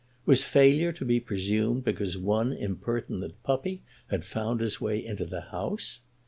[0.25, 5.41] Was failure to be presumed because one impertinent puppy had found his way into the
[5.51, 5.99] house?